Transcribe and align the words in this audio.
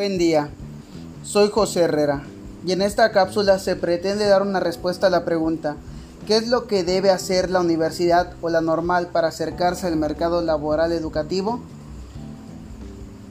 Buen 0.00 0.16
día, 0.16 0.48
soy 1.22 1.50
José 1.50 1.80
Herrera 1.80 2.22
y 2.64 2.72
en 2.72 2.80
esta 2.80 3.12
cápsula 3.12 3.58
se 3.58 3.76
pretende 3.76 4.24
dar 4.24 4.40
una 4.40 4.58
respuesta 4.58 5.08
a 5.08 5.10
la 5.10 5.26
pregunta 5.26 5.76
¿qué 6.26 6.38
es 6.38 6.48
lo 6.48 6.66
que 6.66 6.84
debe 6.84 7.10
hacer 7.10 7.50
la 7.50 7.60
universidad 7.60 8.32
o 8.40 8.48
la 8.48 8.62
normal 8.62 9.08
para 9.08 9.28
acercarse 9.28 9.86
al 9.86 9.96
mercado 9.96 10.40
laboral 10.40 10.92
educativo? 10.92 11.60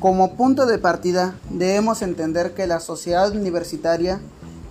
Como 0.00 0.34
punto 0.34 0.66
de 0.66 0.78
partida 0.78 1.36
debemos 1.50 2.02
entender 2.02 2.52
que 2.52 2.66
la 2.66 2.80
sociedad 2.80 3.30
universitaria 3.30 4.18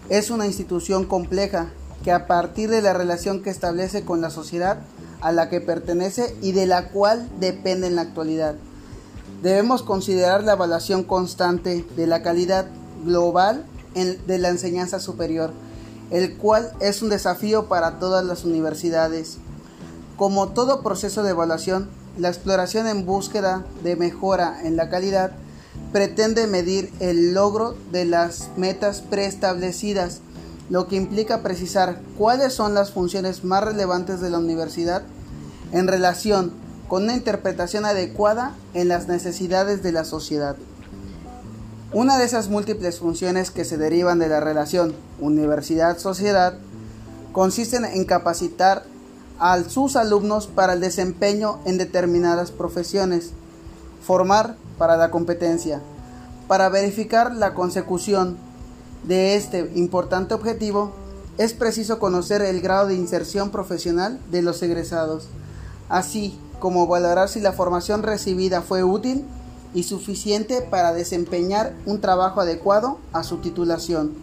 es 0.09 0.31
una 0.31 0.47
institución 0.47 1.05
compleja 1.05 1.67
que 2.03 2.11
a 2.11 2.27
partir 2.27 2.69
de 2.69 2.81
la 2.81 2.91
relación 2.91 3.41
que 3.41 3.51
establece 3.51 4.03
con 4.03 4.19
la 4.19 4.31
sociedad 4.31 4.79
a 5.21 5.31
la 5.31 5.47
que 5.47 5.61
pertenece 5.61 6.35
y 6.41 6.51
de 6.51 6.65
la 6.65 6.89
cual 6.89 7.29
depende 7.39 7.87
en 7.87 7.95
la 7.95 8.01
actualidad. 8.01 8.55
Debemos 9.45 9.83
considerar 9.83 10.43
la 10.43 10.53
evaluación 10.53 11.03
constante 11.03 11.85
de 11.95 12.07
la 12.07 12.23
calidad 12.23 12.65
global 13.03 13.63
de 13.93 14.39
la 14.39 14.49
enseñanza 14.49 14.99
superior, 14.99 15.51
el 16.09 16.35
cual 16.35 16.71
es 16.79 17.03
un 17.03 17.09
desafío 17.09 17.67
para 17.67 17.99
todas 17.99 18.25
las 18.25 18.43
universidades. 18.43 19.37
Como 20.17 20.47
todo 20.47 20.81
proceso 20.81 21.21
de 21.21 21.29
evaluación, 21.29 21.89
la 22.17 22.29
exploración 22.29 22.87
en 22.87 23.05
búsqueda 23.05 23.63
de 23.83 23.95
mejora 23.95 24.61
en 24.63 24.77
la 24.77 24.89
calidad 24.89 25.33
pretende 25.91 26.47
medir 26.47 26.91
el 26.99 27.35
logro 27.35 27.75
de 27.91 28.05
las 28.05 28.49
metas 28.57 29.01
preestablecidas, 29.01 30.21
lo 30.71 30.87
que 30.87 30.95
implica 30.95 31.43
precisar 31.43 32.01
cuáles 32.17 32.53
son 32.53 32.73
las 32.73 32.89
funciones 32.89 33.43
más 33.43 33.63
relevantes 33.63 34.21
de 34.21 34.31
la 34.31 34.39
universidad 34.39 35.03
en 35.71 35.87
relación 35.87 36.64
con 36.87 37.03
una 37.03 37.13
interpretación 37.13 37.85
adecuada 37.85 38.55
en 38.73 38.87
las 38.87 39.07
necesidades 39.07 39.81
de 39.83 39.91
la 39.91 40.05
sociedad. 40.05 40.55
Una 41.93 42.17
de 42.17 42.25
esas 42.25 42.49
múltiples 42.49 42.99
funciones 42.99 43.51
que 43.51 43.65
se 43.65 43.77
derivan 43.77 44.19
de 44.19 44.27
la 44.27 44.39
relación 44.39 44.93
universidad-sociedad 45.19 46.57
consisten 47.31 47.85
en 47.85 48.05
capacitar 48.05 48.83
a 49.39 49.61
sus 49.63 49.95
alumnos 49.95 50.47
para 50.47 50.73
el 50.73 50.81
desempeño 50.81 51.59
en 51.65 51.77
determinadas 51.77 52.51
profesiones, 52.51 53.31
formar 54.01 54.55
para 54.77 54.97
la 54.97 55.11
competencia, 55.11 55.81
para 56.47 56.69
verificar 56.69 57.33
la 57.33 57.53
consecución 57.53 58.37
de 59.03 59.35
este 59.35 59.71
importante 59.75 60.33
objetivo, 60.33 60.93
es 61.37 61.53
preciso 61.53 61.99
conocer 61.99 62.41
el 62.41 62.61
grado 62.61 62.87
de 62.87 62.95
inserción 62.95 63.49
profesional 63.49 64.19
de 64.31 64.41
los 64.41 64.61
egresados, 64.63 65.27
así 65.89 66.39
como 66.59 66.87
valorar 66.87 67.29
si 67.29 67.39
la 67.39 67.53
formación 67.53 68.03
recibida 68.03 68.61
fue 68.61 68.83
útil 68.83 69.25
y 69.73 69.83
suficiente 69.83 70.61
para 70.61 70.93
desempeñar 70.93 71.73
un 71.85 72.01
trabajo 72.01 72.41
adecuado 72.41 72.97
a 73.13 73.23
su 73.23 73.37
titulación. 73.37 74.13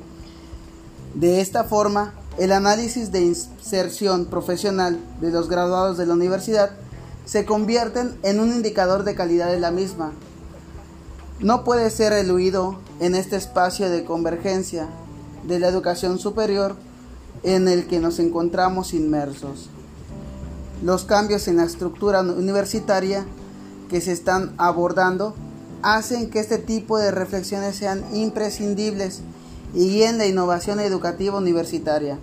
De 1.14 1.40
esta 1.40 1.64
forma, 1.64 2.14
el 2.38 2.52
análisis 2.52 3.12
de 3.12 3.20
inserción 3.20 4.24
profesional 4.26 4.98
de 5.20 5.30
los 5.30 5.48
graduados 5.48 5.98
de 5.98 6.06
la 6.06 6.14
universidad 6.14 6.70
se 7.26 7.44
convierte 7.44 8.02
en 8.22 8.40
un 8.40 8.48
indicador 8.48 9.04
de 9.04 9.14
calidad 9.14 9.50
de 9.50 9.60
la 9.60 9.70
misma. 9.70 10.12
No 11.40 11.64
puede 11.64 11.90
ser 11.90 12.12
eluido 12.12 12.78
en 13.00 13.14
este 13.14 13.36
espacio 13.36 13.90
de 13.90 14.04
convergencia 14.04 14.88
de 15.46 15.58
la 15.58 15.68
educación 15.68 16.18
superior 16.18 16.76
en 17.42 17.68
el 17.68 17.86
que 17.86 18.00
nos 18.00 18.18
encontramos 18.18 18.94
inmersos. 18.94 19.68
Los 20.82 21.04
cambios 21.04 21.46
en 21.46 21.58
la 21.58 21.64
estructura 21.64 22.22
universitaria 22.22 23.24
que 23.88 24.00
se 24.00 24.10
están 24.10 24.52
abordando 24.58 25.34
hacen 25.82 26.28
que 26.28 26.40
este 26.40 26.58
tipo 26.58 26.98
de 26.98 27.12
reflexiones 27.12 27.76
sean 27.76 28.04
imprescindibles 28.12 29.20
y 29.74 29.88
guíen 29.90 30.18
la 30.18 30.26
innovación 30.26 30.80
educativa 30.80 31.38
universitaria. 31.38 32.18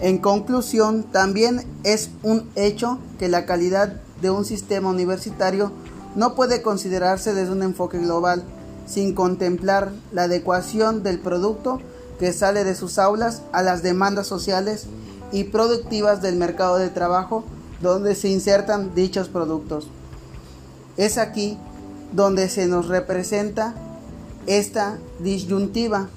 En 0.00 0.18
conclusión, 0.18 1.04
también 1.04 1.66
es 1.82 2.10
un 2.22 2.46
hecho 2.56 2.98
que 3.18 3.30
la 3.30 3.46
calidad 3.46 4.00
de 4.20 4.28
un 4.28 4.44
sistema 4.44 4.90
universitario 4.90 5.72
no 6.14 6.34
puede 6.34 6.60
considerarse 6.60 7.32
desde 7.32 7.52
un 7.52 7.62
enfoque 7.62 7.98
global, 7.98 8.42
sin 8.86 9.14
contemplar 9.14 9.92
la 10.12 10.24
adecuación 10.24 11.02
del 11.02 11.20
producto 11.20 11.80
que 12.18 12.34
sale 12.34 12.64
de 12.64 12.74
sus 12.74 12.98
aulas 12.98 13.42
a 13.52 13.62
las 13.62 13.82
demandas 13.82 14.26
sociales 14.26 14.86
y 15.32 15.44
productivas 15.44 16.22
del 16.22 16.36
mercado 16.36 16.78
de 16.78 16.88
trabajo 16.88 17.44
donde 17.80 18.14
se 18.14 18.28
insertan 18.28 18.94
dichos 18.94 19.28
productos. 19.28 19.88
Es 20.96 21.18
aquí 21.18 21.58
donde 22.12 22.48
se 22.48 22.66
nos 22.66 22.88
representa 22.88 23.74
esta 24.46 24.98
disyuntiva 25.18 26.08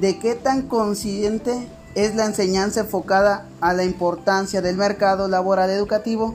de 0.00 0.18
qué 0.18 0.34
tan 0.34 0.62
consciente 0.62 1.68
es 1.94 2.16
la 2.16 2.24
enseñanza 2.24 2.80
enfocada 2.80 3.46
a 3.60 3.72
la 3.72 3.84
importancia 3.84 4.60
del 4.60 4.76
mercado 4.76 5.28
laboral 5.28 5.70
educativo, 5.70 6.34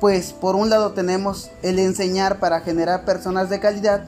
pues 0.00 0.32
por 0.32 0.54
un 0.54 0.68
lado 0.68 0.92
tenemos 0.92 1.50
el 1.62 1.78
enseñar 1.78 2.38
para 2.38 2.60
generar 2.60 3.04
personas 3.04 3.48
de 3.48 3.60
calidad 3.60 4.06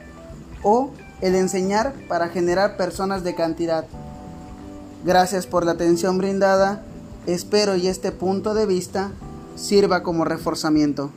o 0.62 0.90
el 1.22 1.34
enseñar 1.34 1.94
para 2.08 2.28
generar 2.28 2.76
personas 2.76 3.24
de 3.24 3.34
cantidad. 3.34 3.86
Gracias 5.04 5.46
por 5.46 5.64
la 5.64 5.72
atención 5.72 6.18
brindada, 6.18 6.82
espero 7.28 7.76
y 7.76 7.88
este 7.88 8.10
punto 8.10 8.54
de 8.54 8.64
vista 8.64 9.12
sirva 9.54 10.02
como 10.02 10.24
reforzamiento. 10.24 11.12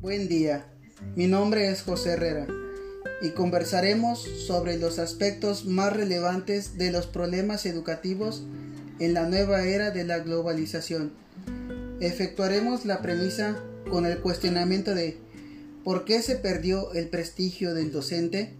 Buen 0.00 0.28
día, 0.28 0.66
mi 1.14 1.28
nombre 1.28 1.70
es 1.70 1.82
José 1.82 2.14
Herrera 2.14 2.48
y 3.22 3.30
conversaremos 3.30 4.20
sobre 4.44 4.76
los 4.76 4.98
aspectos 4.98 5.66
más 5.66 5.92
relevantes 5.92 6.76
de 6.78 6.90
los 6.90 7.06
problemas 7.06 7.64
educativos 7.64 8.42
en 8.98 9.14
la 9.14 9.28
nueva 9.28 9.62
era 9.62 9.92
de 9.92 10.02
la 10.02 10.18
globalización. 10.18 11.12
Efectuaremos 12.02 12.84
la 12.84 13.00
premisa 13.00 13.56
con 13.90 14.04
el 14.04 14.18
cuestionamiento 14.18 14.94
de 14.94 15.16
¿por 15.84 16.04
qué 16.04 16.20
se 16.20 16.36
perdió 16.36 16.92
el 16.92 17.08
prestigio 17.08 17.72
del 17.72 17.92
docente? 17.92 18.54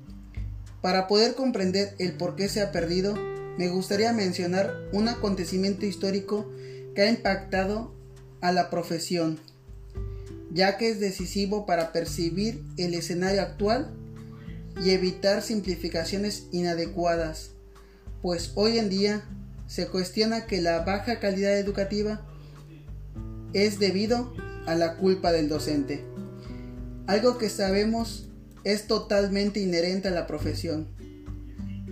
Para 0.80 1.06
poder 1.08 1.34
comprender 1.34 1.94
el 1.98 2.12
por 2.12 2.36
qué 2.36 2.48
se 2.48 2.62
ha 2.62 2.72
perdido, 2.72 3.14
me 3.58 3.68
gustaría 3.68 4.14
mencionar 4.14 4.72
un 4.92 5.08
acontecimiento 5.08 5.84
histórico 5.84 6.50
que 6.94 7.02
ha 7.02 7.10
impactado 7.10 7.94
a 8.40 8.52
la 8.52 8.70
profesión 8.70 9.38
ya 10.52 10.76
que 10.76 10.90
es 10.90 11.00
decisivo 11.00 11.66
para 11.66 11.92
percibir 11.92 12.62
el 12.76 12.94
escenario 12.94 13.42
actual 13.42 13.90
y 14.84 14.90
evitar 14.90 15.42
simplificaciones 15.42 16.46
inadecuadas, 16.52 17.50
pues 18.20 18.52
hoy 18.54 18.78
en 18.78 18.88
día 18.88 19.24
se 19.66 19.86
cuestiona 19.86 20.46
que 20.46 20.60
la 20.60 20.80
baja 20.80 21.20
calidad 21.20 21.58
educativa 21.58 22.26
es 23.52 23.78
debido 23.78 24.34
a 24.66 24.74
la 24.74 24.96
culpa 24.96 25.32
del 25.32 25.48
docente, 25.48 26.04
algo 27.06 27.38
que 27.38 27.48
sabemos 27.48 28.28
es 28.64 28.86
totalmente 28.86 29.60
inherente 29.60 30.08
a 30.08 30.12
la 30.12 30.26
profesión. 30.26 30.88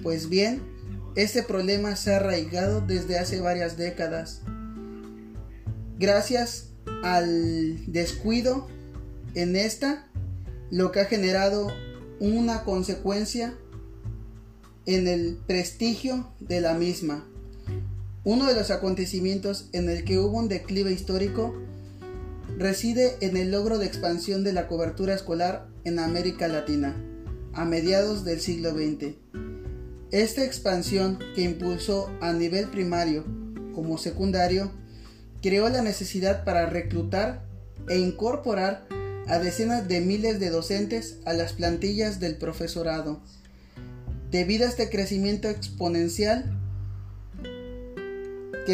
Pues 0.03 0.29
bien, 0.29 0.63
este 1.17 1.43
problema 1.43 1.97
se 1.97 2.15
ha 2.15 2.17
arraigado 2.17 2.81
desde 2.81 3.19
hace 3.19 3.41
varias 3.41 3.77
décadas. 3.77 4.43
Gracias 5.99 6.71
al 7.03 7.93
descuido 7.93 8.69
en 9.35 9.57
esta, 9.57 10.09
lo 10.71 10.93
que 10.93 11.01
ha 11.01 11.05
generado 11.07 11.73
una 12.21 12.65
consecuencia 12.65 13.55
en 14.87 15.09
el 15.09 15.39
prestigio 15.47 16.33
de 16.39 16.61
la 16.61 16.75
misma. 16.75 17.27
Uno 18.23 18.47
de 18.47 18.55
los 18.55 18.71
acontecimientos 18.71 19.71
en 19.73 19.89
el 19.89 20.05
que 20.05 20.19
hubo 20.19 20.37
un 20.37 20.49
declive 20.49 20.93
histórico 20.93 21.55
reside 22.59 23.17
en 23.23 23.39
el 23.39 23.51
logro 23.51 23.79
de 23.79 23.87
expansión 23.87 24.45
de 24.45 24.53
la 24.53 24.67
cobertura 24.67 25.15
escolar 25.15 25.69
en 25.85 25.99
América 25.99 26.47
Latina 26.47 26.95
a 27.55 27.65
mediados 27.65 28.23
del 28.27 28.41
siglo 28.41 28.73
XX. 28.73 29.15
Esta 30.11 30.45
expansión 30.45 31.19
que 31.35 31.41
impulsó 31.41 32.11
a 32.21 32.35
nivel 32.35 32.69
primario 32.69 33.25
como 33.75 33.97
secundario 33.97 34.71
creó 35.41 35.71
la 35.71 35.81
necesidad 35.81 36.45
para 36.45 36.67
reclutar 36.67 37.47
e 37.89 37.99
incorporar 37.99 38.87
a 39.29 39.39
decenas 39.39 39.89
de 39.89 40.03
miles 40.03 40.39
de 40.41 40.51
docentes 40.51 41.17
a 41.25 41.33
las 41.33 41.55
plantillas 41.55 42.21
del 42.21 42.37
profesorado. 42.37 43.23
Debido 44.31 44.67
a 44.67 44.69
este 44.69 44.91
crecimiento 44.91 45.49
exponencial 45.49 46.60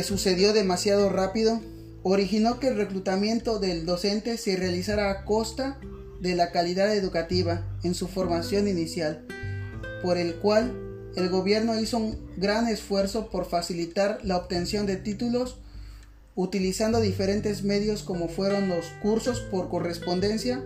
sucedió 0.03 0.53
demasiado 0.53 1.09
rápido, 1.09 1.61
originó 2.03 2.61
que 2.61 2.69
el 2.69 2.77
reclutamiento 2.77 3.59
del 3.59 3.87
docente 3.87 4.37
se 4.37 4.57
realizara 4.57 5.11
a 5.11 5.25
costa 5.25 5.79
de 6.21 6.35
la 6.35 6.53
calidad 6.53 6.95
educativa 6.95 7.65
en 7.83 7.95
su 7.95 8.09
formación 8.09 8.69
inicial, 8.69 9.27
por 10.03 10.17
el 10.17 10.37
cual 10.37 10.75
el 11.17 11.29
gobierno 11.31 11.79
hizo 11.81 11.99
un 11.99 12.19
gran 12.37 12.69
esfuerzo 12.69 13.31
por 13.31 13.47
facilitar 13.47 14.21
la 14.23 14.37
obtención 14.37 14.87
de 14.87 14.97
títulos 14.97 15.59
utilizando 16.35 17.01
diferentes 17.01 17.65
medios 17.65 18.03
como 18.03 18.29
fueron 18.29 18.69
los 18.69 18.87
cursos 19.03 19.41
por 19.41 19.71
correspondencia 19.71 20.63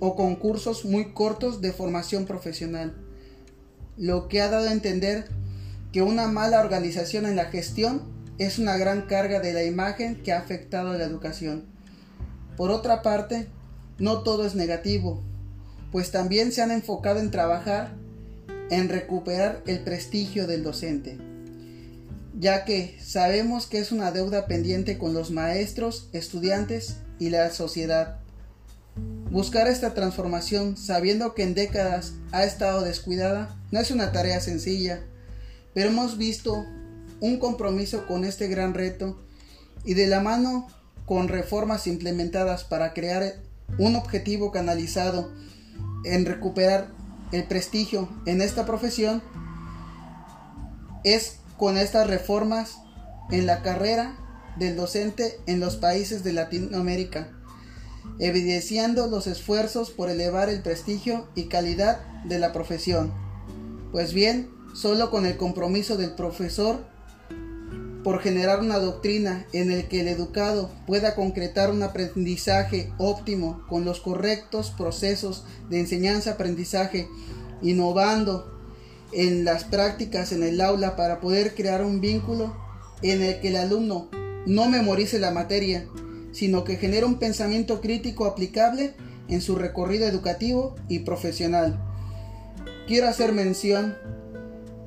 o 0.00 0.16
concursos 0.16 0.84
muy 0.84 1.12
cortos 1.12 1.60
de 1.60 1.72
formación 1.72 2.24
profesional, 2.24 2.96
lo 3.96 4.26
que 4.26 4.40
ha 4.40 4.48
dado 4.48 4.68
a 4.68 4.72
entender 4.72 5.28
que 5.92 6.02
una 6.02 6.26
mala 6.26 6.60
organización 6.60 7.26
en 7.26 7.36
la 7.36 7.44
gestión 7.44 8.02
es 8.42 8.58
una 8.58 8.76
gran 8.76 9.02
carga 9.02 9.40
de 9.40 9.52
la 9.52 9.64
imagen 9.64 10.22
que 10.22 10.32
ha 10.32 10.38
afectado 10.38 10.90
a 10.90 10.96
la 10.96 11.04
educación. 11.04 11.64
Por 12.56 12.70
otra 12.70 13.02
parte, 13.02 13.48
no 13.98 14.22
todo 14.22 14.44
es 14.46 14.54
negativo, 14.54 15.22
pues 15.90 16.10
también 16.10 16.52
se 16.52 16.62
han 16.62 16.70
enfocado 16.70 17.20
en 17.20 17.30
trabajar 17.30 17.94
en 18.70 18.88
recuperar 18.88 19.62
el 19.66 19.80
prestigio 19.80 20.46
del 20.46 20.62
docente, 20.62 21.18
ya 22.38 22.64
que 22.64 22.96
sabemos 23.00 23.66
que 23.66 23.78
es 23.78 23.92
una 23.92 24.10
deuda 24.10 24.46
pendiente 24.46 24.96
con 24.96 25.12
los 25.12 25.30
maestros, 25.30 26.08
estudiantes 26.14 26.96
y 27.18 27.28
la 27.28 27.50
sociedad. 27.50 28.20
Buscar 29.30 29.68
esta 29.68 29.92
transformación 29.92 30.76
sabiendo 30.76 31.34
que 31.34 31.42
en 31.42 31.54
décadas 31.54 32.14
ha 32.32 32.44
estado 32.44 32.82
descuidada 32.82 33.54
no 33.70 33.80
es 33.80 33.90
una 33.90 34.10
tarea 34.12 34.40
sencilla, 34.40 35.00
pero 35.74 35.90
hemos 35.90 36.16
visto 36.16 36.64
un 37.22 37.38
compromiso 37.38 38.06
con 38.06 38.24
este 38.24 38.48
gran 38.48 38.74
reto 38.74 39.16
y 39.84 39.94
de 39.94 40.08
la 40.08 40.20
mano 40.20 40.66
con 41.06 41.28
reformas 41.28 41.86
implementadas 41.86 42.64
para 42.64 42.92
crear 42.92 43.36
un 43.78 43.94
objetivo 43.94 44.50
canalizado 44.50 45.32
en 46.04 46.26
recuperar 46.26 46.88
el 47.30 47.44
prestigio 47.44 48.08
en 48.26 48.42
esta 48.42 48.66
profesión 48.66 49.22
es 51.04 51.36
con 51.56 51.78
estas 51.78 52.08
reformas 52.08 52.78
en 53.30 53.46
la 53.46 53.62
carrera 53.62 54.16
del 54.58 54.74
docente 54.74 55.38
en 55.46 55.60
los 55.60 55.76
países 55.76 56.24
de 56.24 56.32
Latinoamérica, 56.32 57.28
evidenciando 58.18 59.06
los 59.06 59.28
esfuerzos 59.28 59.90
por 59.90 60.10
elevar 60.10 60.48
el 60.48 60.60
prestigio 60.60 61.28
y 61.36 61.44
calidad 61.44 62.00
de 62.24 62.40
la 62.40 62.52
profesión. 62.52 63.12
Pues 63.92 64.12
bien, 64.12 64.50
solo 64.74 65.10
con 65.10 65.24
el 65.24 65.36
compromiso 65.36 65.96
del 65.96 66.14
profesor 66.14 66.91
por 68.02 68.20
generar 68.20 68.60
una 68.60 68.78
doctrina 68.78 69.46
en 69.52 69.70
el 69.70 69.86
que 69.86 70.00
el 70.00 70.08
educado 70.08 70.70
pueda 70.86 71.14
concretar 71.14 71.70
un 71.70 71.82
aprendizaje 71.82 72.92
óptimo 72.98 73.64
con 73.68 73.84
los 73.84 74.00
correctos 74.00 74.70
procesos 74.76 75.44
de 75.70 75.80
enseñanza-aprendizaje, 75.80 77.08
innovando 77.62 78.52
en 79.12 79.44
las 79.44 79.64
prácticas 79.64 80.32
en 80.32 80.42
el 80.42 80.60
aula 80.60 80.96
para 80.96 81.20
poder 81.20 81.54
crear 81.54 81.84
un 81.84 82.00
vínculo 82.00 82.56
en 83.02 83.22
el 83.22 83.40
que 83.40 83.48
el 83.48 83.56
alumno 83.56 84.08
no 84.46 84.68
memorice 84.68 85.18
la 85.18 85.30
materia, 85.30 85.86
sino 86.32 86.64
que 86.64 86.76
genere 86.76 87.06
un 87.06 87.18
pensamiento 87.18 87.80
crítico 87.80 88.24
aplicable 88.24 88.94
en 89.28 89.40
su 89.40 89.54
recorrido 89.54 90.06
educativo 90.06 90.74
y 90.88 91.00
profesional. 91.00 91.80
Quiero 92.88 93.08
hacer 93.08 93.32
mención 93.32 93.96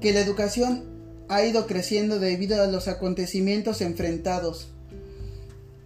que 0.01 0.11
la 0.11 0.19
educación 0.19 0.94
ha 1.27 1.43
ido 1.43 1.67
creciendo 1.67 2.19
debido 2.19 2.61
a 2.61 2.67
los 2.67 2.87
acontecimientos 2.87 3.81
enfrentados 3.81 4.69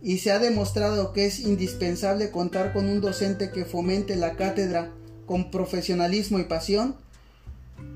y 0.01 0.19
se 0.19 0.31
ha 0.31 0.39
demostrado 0.39 1.12
que 1.13 1.25
es 1.25 1.39
indispensable 1.39 2.31
contar 2.31 2.74
con 2.74 2.88
un 2.88 3.01
docente 3.01 3.51
que 3.51 3.65
fomente 3.65 4.15
la 4.15 4.36
cátedra 4.36 4.91
con 5.25 5.51
profesionalismo 5.51 6.39
y 6.39 6.45
pasión, 6.45 6.95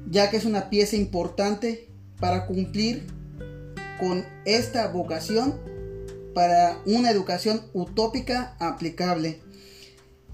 ya 0.10 0.30
que 0.30 0.38
es 0.38 0.46
una 0.46 0.70
pieza 0.70 0.96
importante 0.96 1.88
para 2.20 2.46
cumplir 2.46 3.08
con 4.00 4.26
esta 4.46 4.88
vocación 4.88 5.60
para 6.34 6.82
una 6.86 7.10
educación 7.10 7.62
utópica 7.74 8.56
aplicable. 8.60 9.40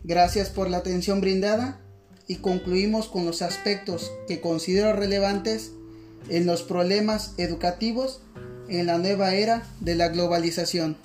Gracias 0.04 0.50
por 0.50 0.70
la 0.70 0.78
atención 0.78 1.22
brindada 1.22 1.82
y 2.28 2.38
concluimos 2.38 3.08
con 3.08 3.26
los 3.26 3.42
aspectos 3.42 4.12
que 4.28 4.40
considero 4.40 4.94
relevantes 4.94 5.74
en 6.28 6.46
los 6.46 6.64
problemas 6.64 7.34
educativos 7.38 8.22
en 8.68 8.86
la 8.86 8.98
nueva 8.98 9.34
era 9.34 9.64
de 9.80 9.96
la 9.96 10.10
globalización. 10.10 10.98